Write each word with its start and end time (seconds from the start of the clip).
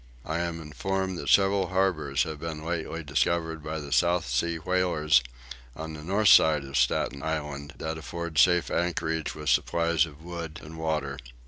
I 0.25 0.39
am 0.39 0.59
informed 0.59 1.19
that 1.19 1.29
several 1.29 1.67
harbours 1.67 2.23
have 2.23 2.39
been 2.39 2.65
lately 2.65 3.03
discovered 3.03 3.63
by 3.63 3.79
the 3.79 3.91
South 3.91 4.25
Sea 4.27 4.57
whalers 4.57 5.21
on 5.75 5.93
the 5.93 6.01
north 6.03 6.29
side 6.29 6.63
of 6.63 6.75
Staten 6.75 7.21
Island 7.21 7.75
that 7.77 7.99
afford 7.99 8.39
safe 8.39 8.71
anchorage 8.71 9.35
with 9.35 9.49
supplies 9.49 10.07
of 10.07 10.23
wood 10.23 10.59
and 10.63 10.79
water. 10.79 11.19